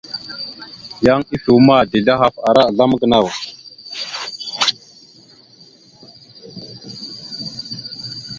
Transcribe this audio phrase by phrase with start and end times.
[1.05, 3.27] Yan ife uma, dezl ahaf ara azlam gənaw.